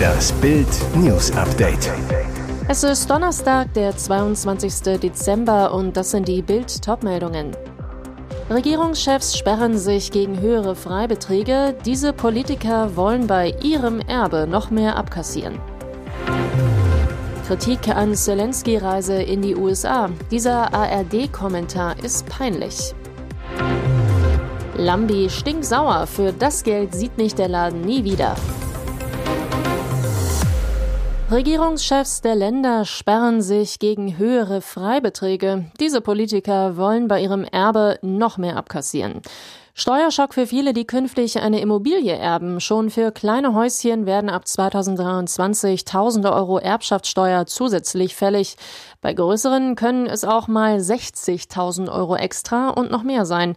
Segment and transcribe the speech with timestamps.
[0.00, 1.90] Das Bild News Update.
[2.68, 5.00] Es ist Donnerstag, der 22.
[5.00, 7.50] Dezember und das sind die Bild Topmeldungen.
[8.48, 11.74] Regierungschefs sperren sich gegen höhere Freibeträge.
[11.84, 15.58] Diese Politiker wollen bei ihrem Erbe noch mehr abkassieren.
[17.48, 20.08] Kritik an Zelensky-Reise in die USA.
[20.30, 22.94] Dieser ARD-Kommentar ist peinlich.
[24.76, 26.06] Lambi stinksauer.
[26.06, 28.36] Für das Geld sieht mich der Laden nie wieder.
[31.30, 35.70] Regierungschefs der Länder sperren sich gegen höhere Freibeträge.
[35.78, 39.22] Diese Politiker wollen bei ihrem Erbe noch mehr abkassieren.
[39.72, 42.60] Steuerschock für viele, die künftig eine Immobilie erben.
[42.60, 48.56] Schon für kleine Häuschen werden ab 2023 tausende Euro Erbschaftssteuer zusätzlich fällig.
[49.00, 53.54] Bei größeren können es auch mal 60.000 Euro extra und noch mehr sein.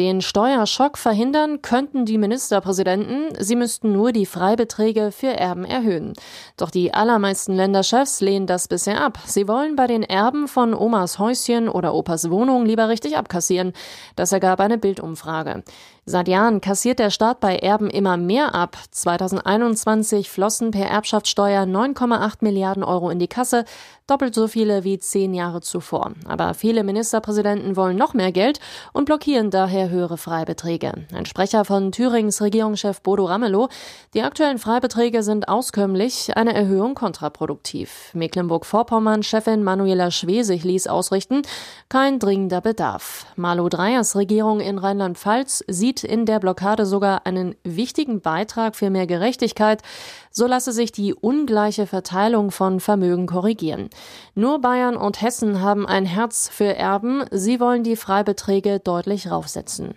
[0.00, 3.34] Den Steuerschock verhindern könnten die Ministerpräsidenten.
[3.38, 6.14] Sie müssten nur die Freibeträge für Erben erhöhen.
[6.56, 9.18] Doch die allermeisten Länderchefs lehnen das bisher ab.
[9.26, 13.74] Sie wollen bei den Erben von Omas Häuschen oder Opas Wohnung lieber richtig abkassieren.
[14.16, 15.64] Das ergab eine Bildumfrage.
[16.10, 18.76] Seit Jahren kassiert der Staat bei Erben immer mehr ab.
[18.90, 23.64] 2021 flossen per Erbschaftssteuer 9,8 Milliarden Euro in die Kasse,
[24.08, 26.10] doppelt so viele wie zehn Jahre zuvor.
[26.26, 28.58] Aber viele Ministerpräsidenten wollen noch mehr Geld
[28.92, 31.06] und blockieren daher höhere Freibeträge.
[31.14, 33.68] Ein Sprecher von Thürings Regierungschef Bodo Ramelow,
[34.12, 38.10] die aktuellen Freibeträge sind auskömmlich, eine Erhöhung kontraproduktiv.
[38.14, 41.42] Mecklenburg-Vorpommern-Chefin Manuela Schwesig ließ ausrichten,
[41.88, 43.26] kein dringender Bedarf.
[43.36, 49.06] Malu Dreyers Regierung in Rheinland-Pfalz sieht in der Blockade sogar einen wichtigen Beitrag für mehr
[49.06, 49.82] Gerechtigkeit.
[50.30, 53.90] So lasse sich die ungleiche Verteilung von Vermögen korrigieren.
[54.34, 57.24] Nur Bayern und Hessen haben ein Herz für Erben.
[57.30, 59.94] Sie wollen die Freibeträge deutlich raufsetzen.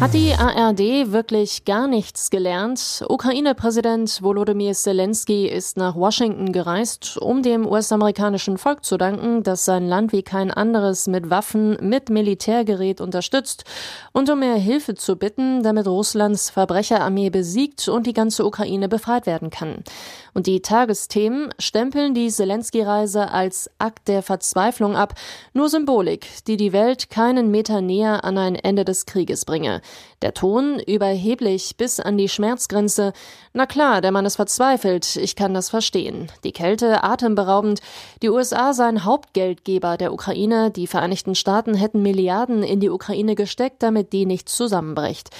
[0.00, 3.04] Hat die ARD wirklich gar nichts gelernt?
[3.06, 9.86] Ukraine-Präsident Volodymyr Zelensky ist nach Washington gereist, um dem US-amerikanischen Volk zu danken, das sein
[9.86, 13.64] Land wie kein anderes mit Waffen, mit Militärgerät unterstützt
[14.12, 19.26] und um mehr Hilfe zu bitten, damit Russlands Verbrecherarmee besiegt und die ganze Ukraine befreit
[19.26, 19.84] werden kann.
[20.32, 25.14] Und die Tagesthemen stempeln die Zelensky-Reise als Akt der Verzweiflung ab,
[25.52, 29.82] nur Symbolik, die die Welt keinen Meter näher an ein Ende des Krieges bringe.
[30.22, 33.14] Der Ton überheblich bis an die Schmerzgrenze.
[33.54, 36.30] Na klar, der Mann ist verzweifelt, ich kann das verstehen.
[36.44, 37.80] Die Kälte atemberaubend.
[38.20, 43.82] Die USA seien Hauptgeldgeber der Ukraine, die Vereinigten Staaten hätten Milliarden in die Ukraine gesteckt,
[43.82, 45.30] damit die nicht zusammenbricht.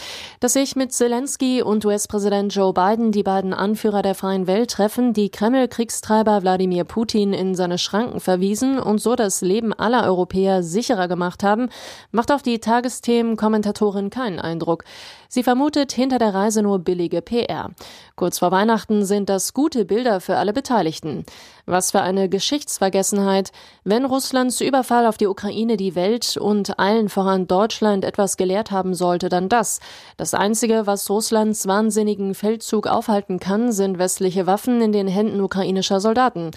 [0.40, 5.12] Dass sich mit Zelensky und US-Präsident Joe Biden die beiden Anführer der freien Welt treffen,
[5.12, 11.06] die Kreml-Kriegstreiber Wladimir Putin in seine Schranken verwiesen und so das Leben aller Europäer sicherer
[11.06, 11.68] gemacht haben,
[12.12, 14.84] macht auf die Tagesthemen-Kommentatorin keinen Eindruck.
[15.28, 17.70] Sie vermutet hinter der Reise nur billige PR.
[18.16, 21.24] Kurz vor Weihnachten sind das gute Bilder für alle Beteiligten.
[21.66, 23.52] Was für eine Geschichtsvergessenheit.
[23.84, 28.94] Wenn Russlands Überfall auf die Ukraine die Welt und allen voran Deutschland etwas gelehrt haben
[28.94, 29.80] sollte, dann das.
[30.16, 36.00] Das Einzige, was Russlands wahnsinnigen Feldzug aufhalten kann, sind westliche Waffen in den Händen ukrainischer
[36.00, 36.50] Soldaten.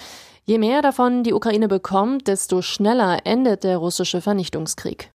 [0.46, 5.13] Je mehr davon die Ukraine bekommt, desto schneller endet der russische Vernichtungskrieg.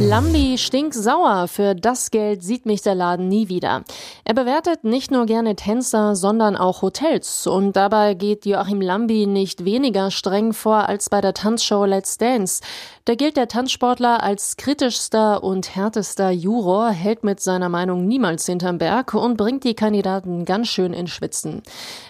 [0.00, 1.48] Lambi stinksauer.
[1.48, 3.82] Für das Geld sieht mich der Laden nie wieder.
[4.24, 7.48] Er bewertet nicht nur gerne Tänzer, sondern auch Hotels.
[7.48, 12.62] Und dabei geht Joachim Lambi nicht weniger streng vor als bei der Tanzshow Let's Dance.
[13.06, 18.76] Da gilt der Tanzsportler als kritischster und härtester Juror, hält mit seiner Meinung niemals hinterm
[18.76, 21.62] Berg und bringt die Kandidaten ganz schön in Schwitzen.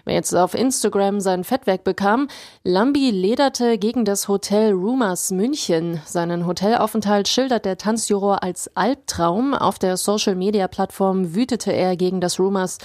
[0.04, 2.26] Wer jetzt auf Instagram sein Fett wegbekam,
[2.64, 6.00] Lambi lederte gegen das Hotel Rumors München.
[6.04, 9.54] Seinen Hotelaufenthalt schildert der Tanzjuror als Albtraum.
[9.54, 12.78] Auf der Social-Media-Plattform wütete er gegen das Rumors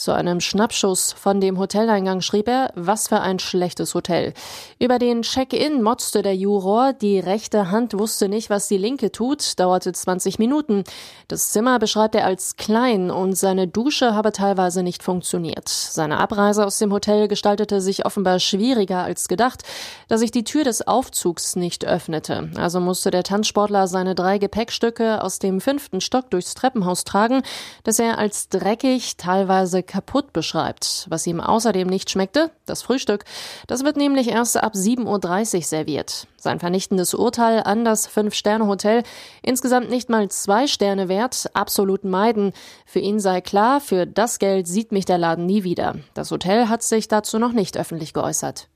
[0.00, 4.32] Zu einem Schnappschuss von dem Hoteleingang schrieb er, was für ein schlechtes Hotel.
[4.78, 9.60] Über den Check-in motzte der Juror, die rechte Hand wusste nicht, was die linke tut,
[9.60, 10.84] dauerte 20 Minuten.
[11.28, 15.68] Das Zimmer beschreibt er als klein und seine Dusche habe teilweise nicht funktioniert.
[15.68, 19.64] Seine Abreise aus dem Hotel gestaltete sich offenbar schwieriger als gedacht,
[20.08, 22.48] da sich die Tür des Aufzugs nicht öffnete.
[22.56, 27.42] Also musste der Tanzsportler seine drei Gepäckstücke aus dem fünften Stock durchs Treppenhaus tragen,
[27.84, 31.06] das er als dreckig, teilweise kaputt beschreibt.
[31.10, 33.24] Was ihm außerdem nicht schmeckte, das Frühstück.
[33.66, 36.26] Das wird nämlich erst ab 7.30 Uhr serviert.
[36.36, 39.02] Sein vernichtendes Urteil an das Fünf-Sterne-Hotel,
[39.42, 42.52] insgesamt nicht mal zwei Sterne wert, absolut meiden.
[42.86, 45.96] Für ihn sei klar, für das Geld sieht mich der Laden nie wieder.
[46.14, 48.68] Das Hotel hat sich dazu noch nicht öffentlich geäußert.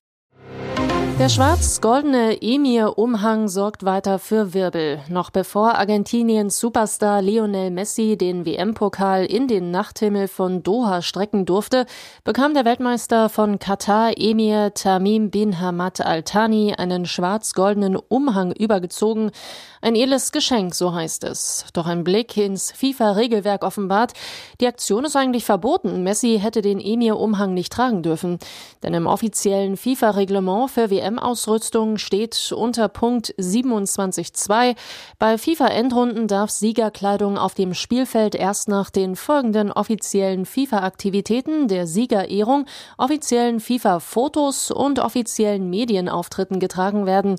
[1.20, 4.98] Der schwarz-goldene Emir-Umhang sorgt weiter für Wirbel.
[5.08, 11.86] Noch bevor Argentiniens Superstar Lionel Messi den WM-Pokal in den Nachthimmel von Doha strecken durfte,
[12.24, 19.30] bekam der Weltmeister von Katar Emir Tamim bin Hamad Al Thani einen schwarz-goldenen Umhang übergezogen.
[19.80, 21.66] Ein edles Geschenk, so heißt es.
[21.74, 24.14] Doch ein Blick ins FIFA-Regelwerk offenbart,
[24.60, 26.02] die Aktion ist eigentlich verboten.
[26.02, 28.38] Messi hätte den Emir-Umhang nicht tragen dürfen.
[28.82, 34.74] Denn im offiziellen FIFA-Reglement für WM-Ausrüstung steht unter Punkt 27.2,
[35.18, 42.64] bei FIFA-Endrunden darf Siegerkleidung auf dem Spielfeld erst nach den folgenden offiziellen FIFA-Aktivitäten der Siegerehrung,
[42.96, 47.36] offiziellen FIFA-Fotos und offiziellen Medienauftritten getragen werden.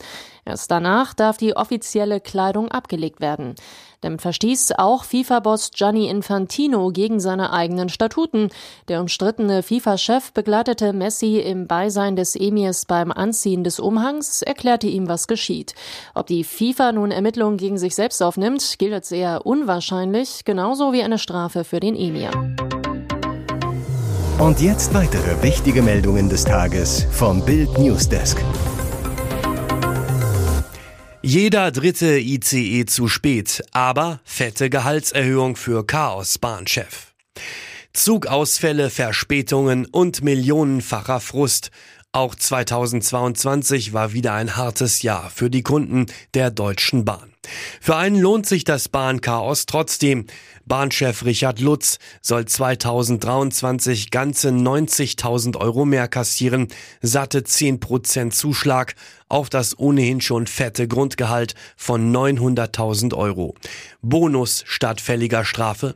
[0.48, 3.56] Erst danach darf die offizielle Kleidung abgelegt werden.
[4.02, 8.50] Damit verstieß auch FIFA-Boss Gianni Infantino gegen seine eigenen Statuten.
[8.88, 15.10] Der umstrittene FIFA-Chef begleitete Messi im Beisein des Emirs beim Anziehen des Umhangs, erklärte ihm,
[15.10, 15.74] was geschieht.
[16.14, 21.02] Ob die FIFA nun Ermittlungen gegen sich selbst aufnimmt, gilt als eher unwahrscheinlich, genauso wie
[21.02, 22.30] eine Strafe für den Emir.
[24.38, 28.44] Und jetzt weitere wichtige Meldungen des Tages vom Bild Newsdesk.
[31.28, 37.16] Jeder dritte ICE zu spät, aber fette Gehaltserhöhung für Chaos-Bahnchef.
[37.94, 41.72] Zugausfälle, Verspätungen und millionenfacher Frust.
[42.16, 47.34] Auch 2022 war wieder ein hartes Jahr für die Kunden der Deutschen Bahn.
[47.82, 50.26] Für einen lohnt sich das Bahnchaos trotzdem.
[50.64, 56.70] Bahnchef Richard Lutz soll 2023 ganze 90.000 Euro mehr kassieren,
[57.02, 58.96] satte 10% Zuschlag
[59.28, 63.56] auf das ohnehin schon fette Grundgehalt von 900.000 Euro.
[64.02, 65.96] Bonus statt fälliger Strafe?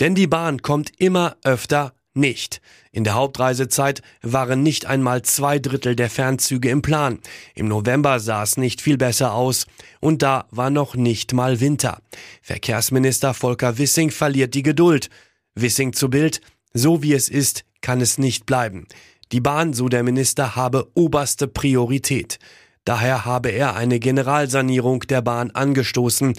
[0.00, 2.60] Denn die Bahn kommt immer öfter nicht.
[2.92, 7.18] In der Hauptreisezeit waren nicht einmal zwei Drittel der Fernzüge im Plan.
[7.54, 9.66] Im November sah es nicht viel besser aus.
[10.00, 12.00] Und da war noch nicht mal Winter.
[12.42, 15.08] Verkehrsminister Volker Wissing verliert die Geduld.
[15.54, 16.40] Wissing zu Bild,
[16.72, 18.86] so wie es ist, kann es nicht bleiben.
[19.32, 22.38] Die Bahn, so der Minister, habe oberste Priorität.
[22.84, 26.34] Daher habe er eine Generalsanierung der Bahn angestoßen.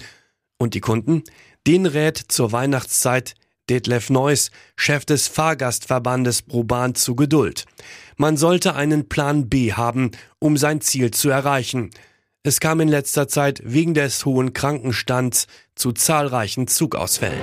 [0.58, 1.22] Und die Kunden?
[1.66, 3.34] Den rät zur Weihnachtszeit
[3.72, 7.64] Detlef Neuss, Chef des Fahrgastverbandes ProBahn, zu Geduld.
[8.18, 11.88] Man sollte einen Plan B haben, um sein Ziel zu erreichen.
[12.42, 17.40] Es kam in letzter Zeit wegen des hohen Krankenstands zu zahlreichen Zugausfällen.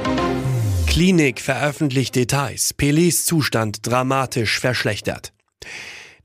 [0.85, 2.75] Klinik veröffentlicht Details.
[2.77, 5.33] Pelés Zustand dramatisch verschlechtert.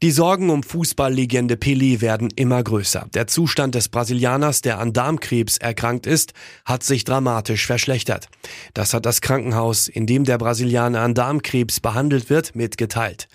[0.05, 3.09] Die Sorgen um Fußballlegende Pelé werden immer größer.
[3.15, 6.35] Der Zustand des Brasilianers, der an Darmkrebs erkrankt ist,
[6.67, 8.29] hat sich dramatisch verschlechtert.
[8.75, 13.29] Das hat das Krankenhaus, in dem der Brasilianer an Darmkrebs behandelt wird, mitgeteilt.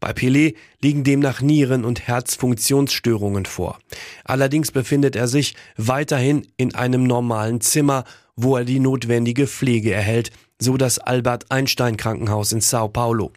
[0.00, 3.78] Bei Pelé liegen demnach Nieren- und Herzfunktionsstörungen vor.
[4.24, 8.02] Allerdings befindet er sich weiterhin in einem normalen Zimmer,
[8.34, 13.30] wo er die notwendige Pflege erhält, so das Albert Einstein Krankenhaus in Sao Paulo.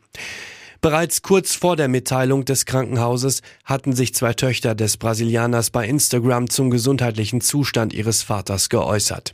[0.82, 6.50] Bereits kurz vor der Mitteilung des Krankenhauses hatten sich zwei Töchter des Brasilianers bei Instagram
[6.50, 9.34] zum gesundheitlichen Zustand ihres Vaters geäußert.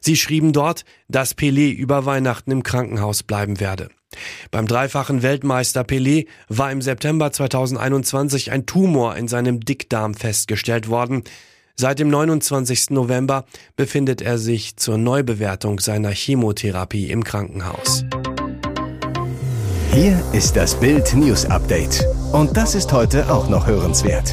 [0.00, 3.90] Sie schrieben dort, dass Pelé über Weihnachten im Krankenhaus bleiben werde.
[4.50, 11.22] Beim dreifachen Weltmeister Pelé war im September 2021 ein Tumor in seinem Dickdarm festgestellt worden.
[11.76, 12.90] Seit dem 29.
[12.90, 13.44] November
[13.76, 18.04] befindet er sich zur Neubewertung seiner Chemotherapie im Krankenhaus.
[19.92, 22.06] Hier ist das Bild News Update.
[22.32, 24.32] Und das ist heute auch noch hörenswert.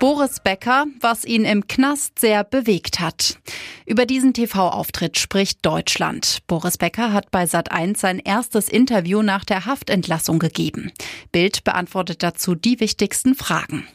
[0.00, 3.38] Boris Becker, was ihn im Knast sehr bewegt hat.
[3.86, 6.38] Über diesen TV-Auftritt spricht Deutschland.
[6.48, 10.90] Boris Becker hat bei Sat1 sein erstes Interview nach der Haftentlassung gegeben.
[11.30, 13.86] Bild beantwortet dazu die wichtigsten Fragen.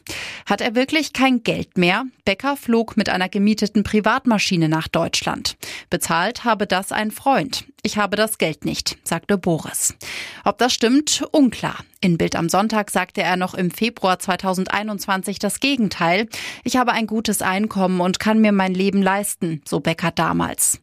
[0.46, 2.04] Hat er wirklich kein Geld mehr?
[2.24, 5.58] Becker flog mit einer gemieteten Privatmaschine nach Deutschland.
[5.90, 7.66] Bezahlt habe das ein Freund.
[7.84, 9.94] Ich habe das Geld nicht, sagte Boris.
[10.44, 11.76] Ob das stimmt, unklar.
[12.00, 16.28] In Bild am Sonntag sagte er noch im Februar 2021 das Gegenteil.
[16.62, 20.80] Ich habe ein gutes Einkommen und kann mir mein Leben leisten, so Becker damals.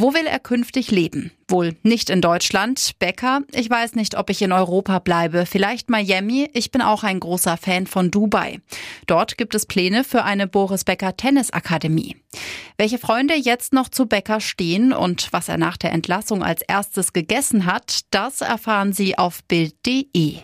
[0.00, 1.30] Wo will er künftig leben?
[1.46, 2.92] Wohl nicht in Deutschland.
[2.98, 5.44] Becker, ich weiß nicht, ob ich in Europa bleibe.
[5.44, 6.48] Vielleicht Miami.
[6.54, 8.62] Ich bin auch ein großer Fan von Dubai.
[9.06, 12.16] Dort gibt es Pläne für eine Boris Becker Tennisakademie.
[12.78, 17.12] Welche Freunde jetzt noch zu Becker stehen und was er nach der Entlassung als erstes
[17.12, 20.38] gegessen hat, das erfahren Sie auf Bild.de.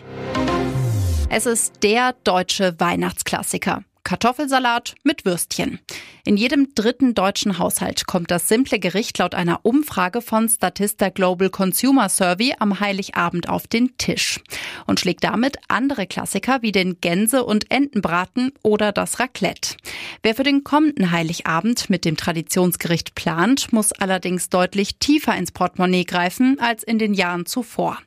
[1.31, 3.83] Es ist der deutsche Weihnachtsklassiker.
[4.07, 5.79] Kartoffelsalat mit Würstchen.
[6.23, 11.49] In jedem dritten deutschen Haushalt kommt das simple Gericht laut einer Umfrage von Statista Global
[11.49, 14.39] Consumer Survey am Heiligabend auf den Tisch
[14.85, 19.75] und schlägt damit andere Klassiker wie den Gänse- und Entenbraten oder das Raclette.
[20.23, 26.05] Wer für den kommenden Heiligabend mit dem Traditionsgericht plant, muss allerdings deutlich tiefer ins Portemonnaie
[26.05, 27.97] greifen als in den Jahren zuvor.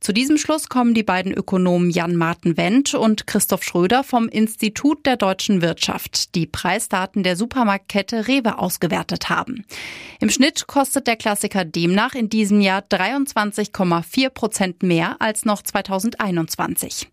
[0.00, 5.06] Zu diesem Schluss kommen die beiden Ökonomen Jan Martin Wendt und Christoph Schröder vom Institut
[5.06, 9.66] der Deutschen deutschen Wirtschaft die Preisdaten der Supermarktkette Rewe ausgewertet haben.
[10.18, 17.08] Im Schnitt kostet der Klassiker demnach in diesem Jahr 23,4 Prozent mehr als noch 2021.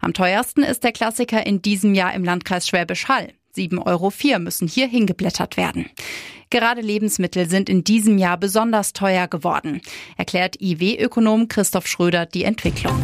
[0.00, 3.32] Am teuersten ist der Klassiker in diesem Jahr im Landkreis Schwäbisch Hall.
[3.54, 5.90] 7,04 Euro müssen hier hingeblättert werden.
[6.48, 9.82] Gerade Lebensmittel sind in diesem Jahr besonders teuer geworden,
[10.16, 12.94] erklärt IW-Ökonom Christoph Schröder die Entwicklung.